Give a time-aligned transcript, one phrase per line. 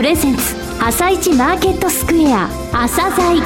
[0.00, 0.42] プレゼンツ
[0.82, 3.42] 朝一マーケットスクエア朝鮮。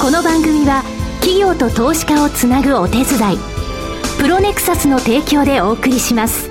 [0.00, 0.82] この番組は
[1.20, 3.04] 企業と投資家をつなぐお手伝い
[4.18, 6.50] プロネクサスの提供でお送りします。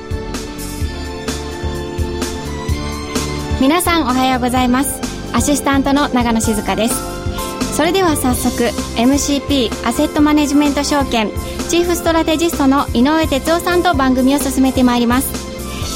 [3.59, 5.01] 皆さんおはようございます。
[5.33, 7.75] アシスタントの長野静香です。
[7.75, 8.63] それでは早速
[8.95, 11.29] MCP アセットマネジメント証券
[11.67, 15.40] チーフストラテジストの井上哲夫さんと番組を進めてまいります。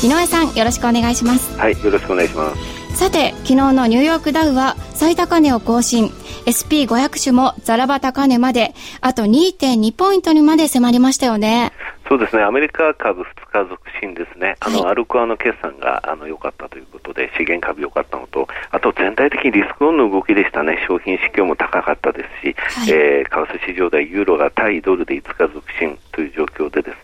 [0.04, 1.58] 井上さんよろしくお願いします。
[1.58, 2.98] はいよろしくお願いします。
[2.98, 6.12] さて昨日のニューヨークダウは最高値を更新。
[6.46, 11.72] SP500 種もザラバ高値まであと2.2ポイントにまで迫りましたよね。
[12.08, 26.95] そうですね、アメリカ株2日続伸ですね、あの、はい、アルコアの決算があの良かったということで、資源株良かったのと、あと全体的にリスクオンの動きでしたね、商品市況も高かったですし、はい、えー、為替市場でユーロが対ドルで5日続伸という状況でで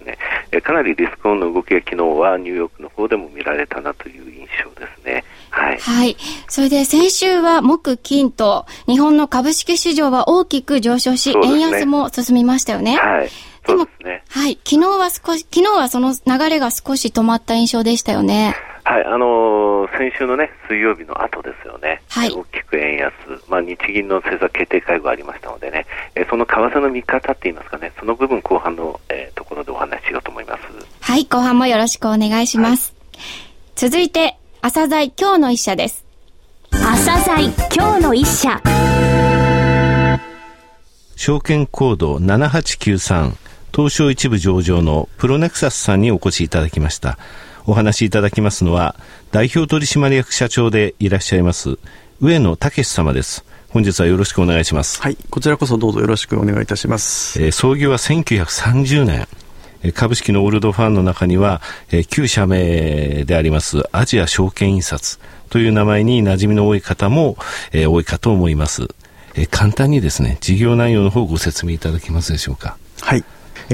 [0.51, 5.23] えー、かなりリスクオンの動きが昨日はニューヨークの方でも見られたなという印象ですね。
[5.49, 5.77] はい。
[5.77, 6.17] はい。
[6.47, 12.97] それで先週は木金と日本の株式市場は大きく上昇し、ね、円安も進みましたよね。
[12.97, 13.29] はい。
[13.67, 14.59] でも、ね、はい。
[14.65, 18.55] 昨日は少し、昨日はその流れが少し止まった印象でしたよね。
[18.83, 22.01] はい、あのー、先週のね、水曜日の後ですよね。
[22.09, 22.31] はい。
[22.31, 23.13] 大きく円安。
[23.47, 30.61] まあ、日銀の政策決定会合ありましたのでね、えー、その為替の見方って言いますかね、その部分後半の、えー、ところでお話ししようと思います。
[31.01, 32.93] はい、後半もよろしくお願いします。
[33.13, 33.21] はい、
[33.75, 36.05] 続いて、朝鮮今日の一社です。
[36.71, 38.61] 朝鮮今日の一社。
[41.15, 47.17] 証券コード7893東証一部上場のプロネクサスさんにお越しいただきました。
[47.65, 48.95] お話しいただきますのは、
[49.31, 51.77] 代表取締役社長でいらっしゃいます、
[52.19, 53.45] 上野武様です。
[53.69, 55.01] 本日はよろしくお願いします。
[55.01, 57.41] はい、こちらこそどうぞよろしくお願いいたします。
[57.41, 59.27] えー、創業は1930年。
[59.93, 65.19] 株式のオールドファンの中には、えー、旧社名でありますアジア証券印刷
[65.49, 67.35] という名前に馴染みの多い方も、
[67.71, 68.87] えー、多いかと思います。
[69.33, 72.77] えー、簡単にですね、事業内容の方をご説明いただけますでしょうか。
[73.01, 73.23] はい。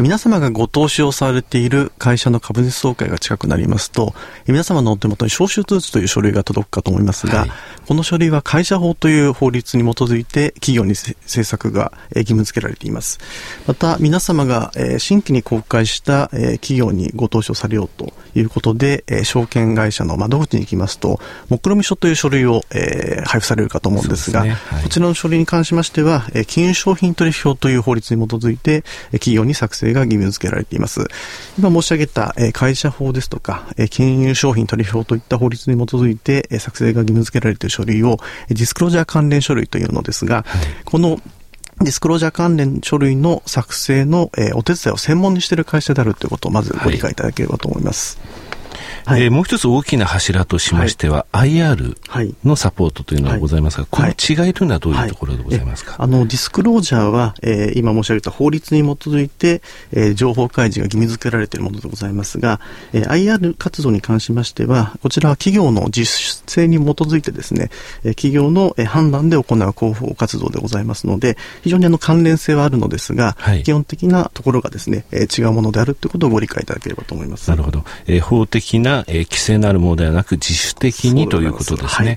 [0.02, 4.14] 皆様がご投資をされている会社の株主総会が近くなりますと、
[4.48, 7.52] 皆様のお手元に招集通知という書類が届くかと思いますが、はい、
[7.88, 13.20] この書類は会社法という法律に基づいて企業に政策が義務付けられています。
[13.66, 21.20] また、皆様が新規に公開した企業にご投資をされようということで、証券会社の窓口に行きますと、
[21.50, 22.62] 目論見書という書類を
[23.26, 24.52] 配布されるかと思うんですが、すね。
[24.52, 31.06] はい、こちらの書類に関しましては、金融商品取引法という法律に基づいて、企業に作成が義務付けられています。
[31.58, 38.18] 今申し上げた、え会社法ですとか、え金融商品取引法といった法律に基づいて、え作成が義務付けられている書類を、
[38.50, 40.46] ディスクロージャー関連書類というのですが、はい、
[40.86, 41.20] この
[41.80, 48.18] ディスクロージャー関連書類の作成の、えお手伝いを専門にしている会社であるということをまずご理解いただければと思います。
[48.18, 48.57] はい
[49.08, 51.98] はい、えー、もう一つ大きな柱としましては、はい、IR
[52.44, 54.54] のサポートというのがございますが、この違い。
[54.54, 54.68] とい。
[54.68, 62.60] うのはどういうところでございますか、あの、ディスクロージャーは、えー、今申し上げた法律に基づいて、えー、情報開示が義務付けられているものでございますが、
[62.94, 67.70] えー、IR 活動に関しましては、こちらは企業の自主性に基づいてですね、
[68.04, 77.50] えー、企業の、えー、判断で行う広報活動でございますので、非常にあの関連性はあるのですが、はい、基本的なところがですね、えー、違うものであるということをご理解いただければと思います。
[77.50, 77.84] なるほど。
[78.08, 82.08] えー、法的な、えー、規制のあるるものではなく自主的にということですね。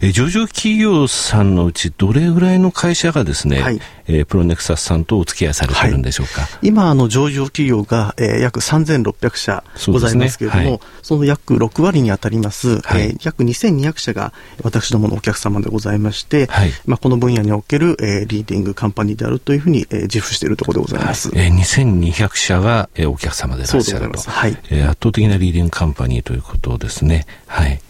[0.00, 6.42] はい、え上場企業さんのうちどれぐらいの会社がですね、はい、えー、プロネクサスさんとお付き合いされてるんでしょうか？
[6.42, 10.70] はい、今、あの、上場企業が、えー、約3600社ございますけれども、そ、ね。
[10.70, 14.32] はい、その約6割に当たります、はい、えー、約2200社が
[14.62, 21.28] 私どものお客様でございまして、はい、まあ、この分野における、えー、リーディングカンパニーであるというふうに、えー、自負しているところでございます。
[21.34, 24.18] はい、えー、2200社が、えー、お客様でいらっしゃると。
[24.30, 27.24] はい、えー、圧倒的なリーディングカンパニーということですね。
[27.46, 27.80] はい。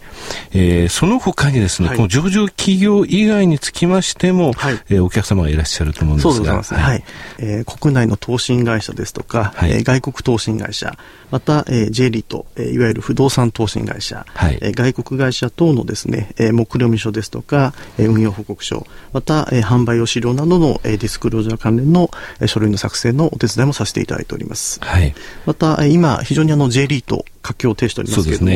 [0.51, 6.63] えー、その他にですね、はい、この上場企業以外につきましても、はい、えー、お客様がいらっしゃると思うんですが。
[6.63, 6.83] そうね。
[6.83, 7.03] はい。
[7.39, 10.97] えー、国内の投信会社ですとか、はい、えー、外国投信会社、
[11.31, 22.09] また、えー、J リート、えー、いわゆる不動産投信会社、はい、えー、外国会社等のですね、えー、目論見書ですとか、えー、運用報告書、また、えー、販売用資料などの、えー、ディスクロージャー関連の、
[22.39, 24.79] えー、書類の作成のお手伝いもさせていただいております。
[24.81, 25.13] はい。
[25.45, 28.55] また、今、非常にあの J リート、活況を呈しておりますけれども、そ,、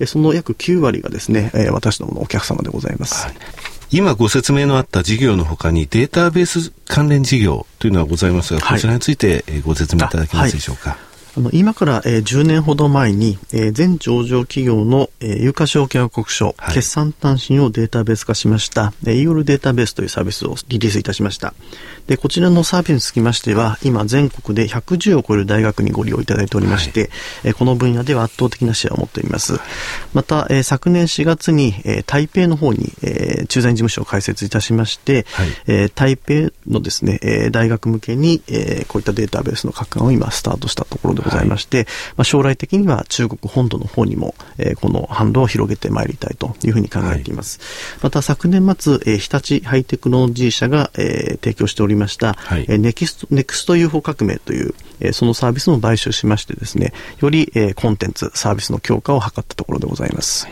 [0.00, 3.26] ね、その約9割がですね、えー、私どものお客様でございます。
[3.26, 3.34] はい
[3.94, 10.96] 今ご説明のあった事業のほかにデータベース関連事業というのはございますが、こちらについてご説明いただけますでしょうか？
[11.34, 21.54] あの今から、えー、10年ほど前に、えー、全上場企業の、えー、有価証券報告書、はい、決算単身をデータベース化しました、えー、イオルデータベースというサービスをリリースいたしました。
[22.06, 27.10] で、こちらのサービスにつきましては、今全国で110を超える大学にご利用いただいておりまして、はい、
[27.44, 29.58] えー、この分野では圧倒的なシェアを持っております。
[30.12, 47.58] また、えー、昨年4月に、えー、台北の方に、えー、駐在事務所を開設いたしまして、はい、えー、台北のですね、えー、大学向けに、えー、こういったデータベースの拡販を今スタートしたところでございまして、はい、まあ、将来的には中国本土の方にも、えー、この販路を広げてまいりたいというふうに考えています。
[47.94, 60.48] はい、また昨年末、えー、日立ハイテクノロジー社が、えー、提供しておりました、はい、えー、ネクストネクスト UFO 革命という、えー、そのサービスも買収しましてですね、より、えー、コンテンツ、サービスの強化を図ったところでございます。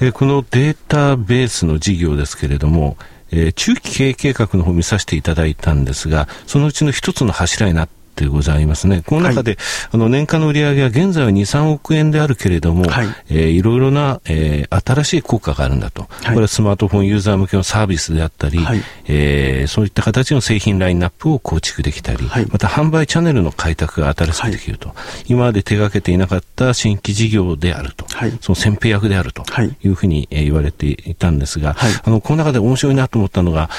[0.00, 2.96] えー、このデータベースの事業ですけれども、
[3.30, 9.02] えー、中期経営計画の方を見させていただいたんですが、そのうちの一つの柱になってでございますね。
[9.06, 9.58] この中で、はい、
[9.92, 13.06] あの、年間の売上は現在は2、3億円であるけれども、はい。
[13.30, 16.02] えー、いろいろな、えー、新しい効果があるんだと。
[16.22, 24.88] はい、これはスマートフォンユーザー向けのサービスであったり、はい、えー、そういった形の製品ラインナップを構築できたり、はい、また販売チャンネルの開拓が新しくできると。
[24.88, 28.06] はい、今まで手がけていなかった新規事業であると。
[28.12, 29.44] はい、その先兵役であると
[29.82, 29.88] い。
[29.88, 33.70] うふうに、えー、言われていたんですが、はい、あの、この中で面白いなと思ったのが、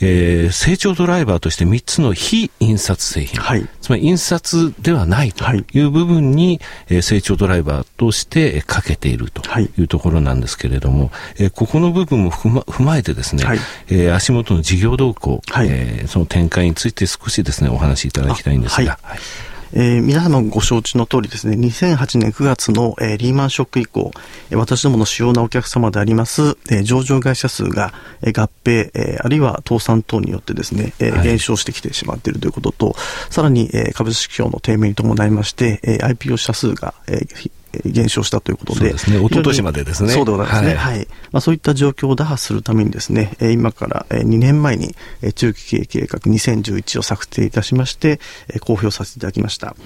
[0.00, 5.80] えー、成長ドライバーとして3つの非印刷製品、はい、つまり印刷ではないとい。
[5.80, 9.70] う部分に、えー、成長ドライバーとしてかけているとい。
[9.78, 18.98] うところなんですけれども、えー、ここの部分も踏ま踏まえてですね、はい、えー、足元の事業動向、はい、えー、その展開について少しですねお話しいただきたいんですが。
[19.02, 19.18] はい
[19.72, 24.10] えー、皆様ご承知の通りですね、2008年9月の、えー、リーマンショック以降、
[24.50, 32.96] えー、私どもの主要なお客様であります、えー、上場会社数が、えー、合併、えー、あるいは倒産等によってですね、えー、減少してきてしまっているということと、
[33.30, 37.50] さらに、えー、株式市場の低迷に伴いまして、えー、IPO 社数が、えー、
[37.84, 38.80] 減少したということで。
[38.80, 39.18] そうですね。
[39.18, 40.10] 一昨年までですね。
[40.10, 40.74] そうでございますね。
[40.74, 40.96] はい。
[40.96, 44.94] はい、まあ、そういった状況を打破するためにですね、今から2年前に
[45.34, 48.20] 中期経営計画2011を策定いたしまして、
[48.60, 49.76] 公表させていただきました。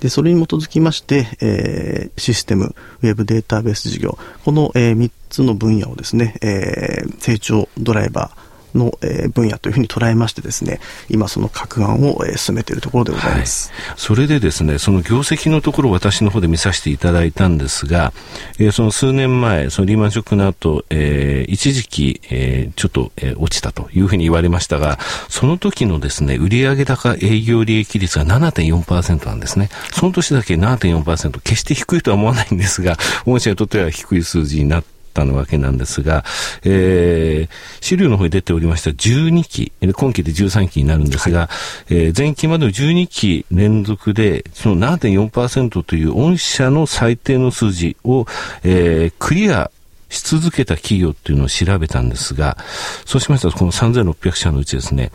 [0.00, 13.94] で、それに基づきまして、えー、システム、ウェブデータベース事業、この、えー、3つの分野をですね、えー、成長ドライバー、の、えー、分野というふうに捉えましてですね、今その各案を、えー、進めているところでございます、はい。
[13.96, 18.12] それでですね、その業績のところ私の方で見させていただいたんですが、
[18.58, 24.98] えー、その数年前、そのリーマンショックの後、えー、一時期、えー、ちょっと、えー、落ちたというふうに言われましたが、
[25.28, 29.70] その時のですね、売上高営業利益率が7.4%なんですね。
[29.92, 36.24] その年だけ7.4%、決して低いとは思わないんですが、御社にとっては低い数字になってったのわけなんですが、
[36.64, 41.48] えー、資料の方に出ておりました12期、今期で13期になるんですが、はい、
[41.90, 48.26] えー、前期までの12期連続で、その7.4%という御社の最低の数字を、
[48.64, 49.70] えー、クリア
[50.08, 52.56] し続けた企業っていうのを調べたんですが、
[53.04, 55.12] そうしましたらこの3600社のうちですね、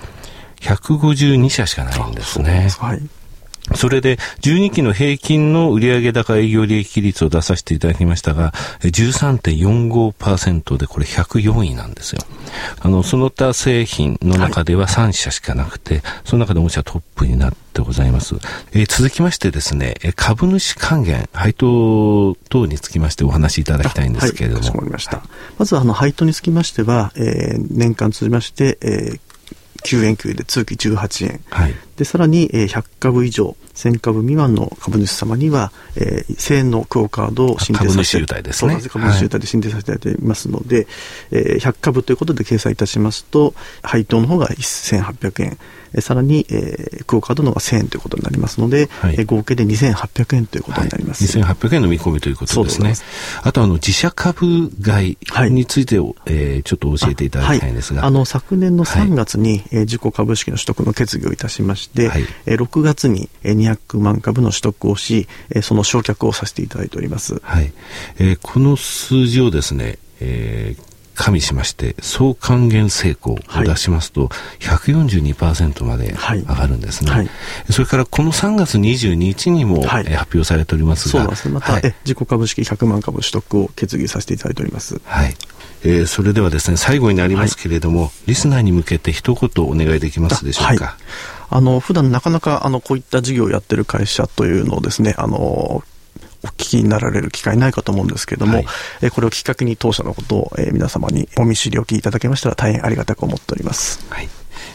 [0.62, 2.70] 152社しかないんですね。
[2.80, 3.02] はい。
[3.76, 12.22] それで、12期の平均の売上高営業利益率を出させていただきましたが、13.45%でこれ104位なんですよ。
[12.80, 18.36] あの、その他製品の中では3社しかなくて、はい、その中で御社トップになってございます。
[18.72, 24.62] えー、続きましてですね、株主還元、配当等につきましてお話しいただきたいんですけれども。
[24.62, 25.24] はい、かしこまりました。
[25.58, 29.20] まず、あの、配当につきましては、えー、年間通じまして、えー、
[29.84, 38.80] 9円級で通期18円、はい、でさらに、えー、100株以上1000株未満の株主様には、えー、1000円のクオカードを申請させてですね。
[38.90, 40.86] 株主優待で申請させていただいていますので、はい、
[41.32, 45.58] えー、100株ということで掲載いたしますと配当の方が1800円。
[45.94, 52.94] えさらに、えー、クオカードの方が1000円ということになりますので、はい、え合計で2800円ということになります、はい、2800円の見込みということですね。
[53.42, 55.18] あとあの自社株買い
[55.52, 58.06] について、はい、えー、ちょっと教えていただきたいんですが。
[58.06, 67.74] あ、の昨年の3月に、はい、えー、自己株式の取得の決議をいたしまして、はい、えー、6月に200万株の取得をし、えー、その償却をさせていただいております、はい。
[68.20, 74.30] えー、この数字をですね、えー、加味しまして総還元成功を出しますと、
[74.60, 81.56] 142%まで上がるんですね、はいはい、それからこの3月22日にも、はい、発表されておりますがそうですね。
[81.56, 85.02] また、はい、自己株式100万株取得を決議させていただいております。
[85.04, 85.36] はい。
[85.84, 90.98] えー、それではですね最後になりますけれども、リスナーに向けて一言お願いできますでしょうか
[91.50, 95.84] あの普段なかなかあのこういった事業をやってる会社というのをですねあのお
[96.48, 98.66] 聞きになられる機会ないかと思うんですけれども、はい、
[99.02, 104.06] えこれをきっかけに当社のことを、え皆様にお見知りおきいただけましたら大変ありがたく思っております。
[104.10, 104.30] はい。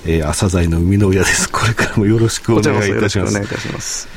[0.05, 1.49] えー、朝鮮の生みの親です。
[1.53, 3.31] これからもよろしくお願いいたします。
[3.31, 4.09] お願いいたします。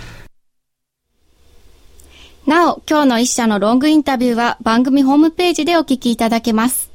[2.47, 6.95] なお、今日の一社のロングインタビューは番組ホームページでお聞きいただけます。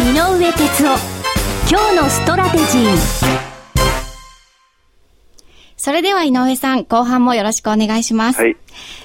[0.00, 0.96] 井上哲夫
[1.68, 2.96] 今日のストラテジー
[5.76, 8.40] それでは井上さん、後半もよろしくお願いします。
[8.40, 8.56] はい。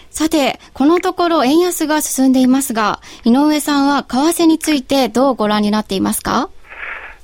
[0.10, 6.50] さて、このところ円安が進んでいますが、井上さんは為替についてどうご覧になっていますか？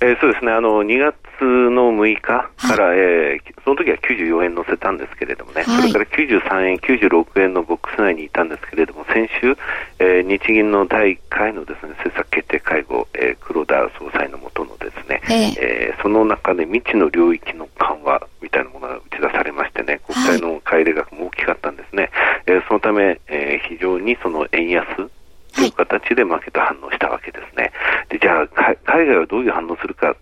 [0.01, 9.57] えー、そうですね、あの、2月の6日から、はい、えー、その時は94円乗せたんですけれどもね、はい、それから93円、96円のボックス内にいたんですけれども、先週、
[10.00, 15.21] えー、日銀の第1回のですね、政策決定会合、えー、黒田総裁のもとのですね、
[15.60, 22.10] えー、その中で未知の領域の緩和みたいなものが打ち出されましてね、国債の買い入れ額も大きかったんですね。
[22.13, 24.86] はい、えー、そのため、えー、非常にその円安、
[25.53, 27.71] という形でマーケット反応したわけですね。
[28.10, 28.48] でじゃあ、
[28.86, 30.15] 海外はどういう反応するか要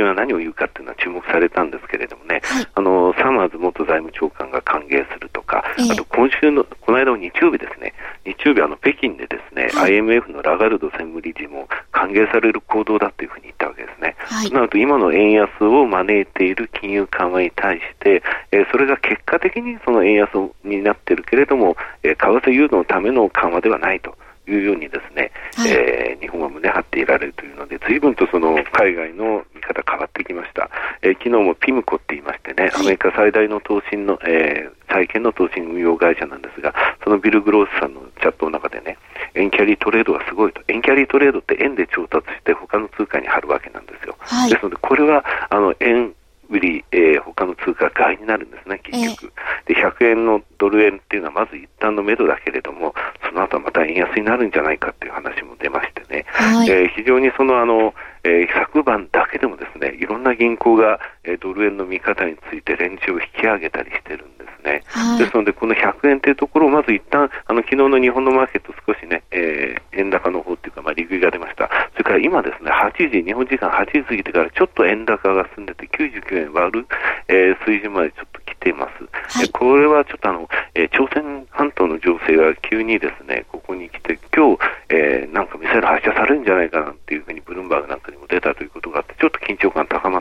[0.00, 5.82] 人は何を言うかっていうのは注目されたんですけれどもね、はい、あのサマーズ元財務長官が歓迎するとか、え。
[5.82, 7.92] ー、あと今週の、この間の日曜日ですね、
[8.24, 14.16] 日曜日、あの北京でですね、はい、IMF のラガルド専務理事も歓迎される行動だというふうに言ったわけですね。
[14.18, 20.30] はい、なると、今の円安を招いている金融緩和に対して、えー、それが結果的にその円安
[20.64, 24.16] になっているけれども、えー、為替誘導のための緩和ではないと。
[24.48, 30.70] いうようにですね、はい、えー、日本は胸張っていられるというので、随分とその海外の見方変わってきました。
[31.02, 38.98] えー、昨日もピムコって言いましてね、アメリカ最大の投信の、えー、債券の投信運用会社なんですが、そのビル・グロースさんのチャットの中でね、
[39.34, 40.62] 円キャリートレードがすごいと。
[40.68, 44.16] 円キャリートレードって円で調達して他の通貨に貼るわけなんですよ。
[44.18, 46.14] はい、ですので、これは、あの、円
[46.50, 49.32] 売り、えー、他の通貨買いになるんですね、結局。
[49.66, 64.82] で、100円のドル円っていうのはまず一旦の目処だけれども、その後はまた円安になるんじゃないかっていう話も出ましてね、はい、えー、非常にそのあの、えー、昨晩だけでもですね、いろんな銀行が、えー、ドル円の見方についてレンジを引き上げたりしてるんですね。
[64.86, 71.70] はい、ですので、この100円というところをまず一旦、あの、昨日の日本のマーケット少しね、えー、円高の方っていうか、まあ、利食いが出ました。
[72.00, 76.86] それから今ですね、8時、日本時間8時過ぎてからちょっと円高が進んでて、99円割る、
[77.28, 79.38] えー、水準までちょっと来ています。
[79.38, 90.19] はい、これはちょっとあの、えー、朝鮮半島の情勢が急にですね、ここに来て、今日、えー、なんかミサイル発射されるんじゃないかなっていうふうにブルームバーグなんかにも出たということがあって、ちょっと緊張感高ま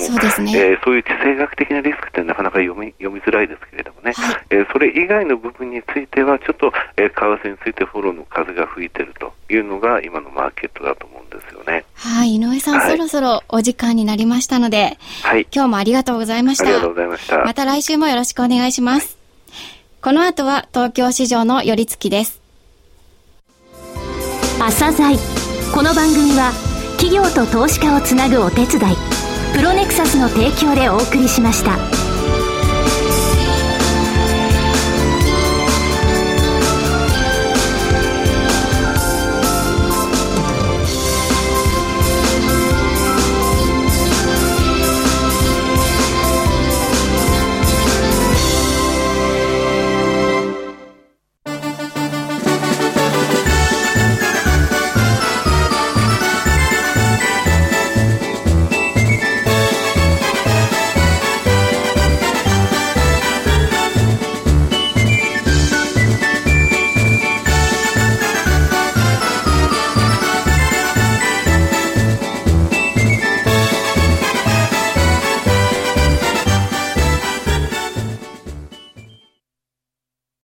[0.00, 0.52] も、そうですね。
[0.56, 11.84] えー、そういう地政学的なリスクってなかなか読み読みづらいですけれどもね、はい、えー、それ以外の部分については、ちょっと、えー、為替についてフォローの風が吹いてるというのが今のマーケットだと思うんですよね。
[11.94, 16.64] はい、井上さん、はい、そろそろお時間になりましたので、はい、今日もありがとうございました。
[16.64, 17.44] ありがとうございました。
[17.44, 19.18] また来週もよろしくお願いします。
[20.02, 22.40] この後は東京市場の寄り付きです。
[24.58, 25.16] 朝鮮
[25.74, 26.52] この番組は
[26.98, 32.09] 企業と投資家をつなぐお手伝いプロネクサスの提供でお送りしました。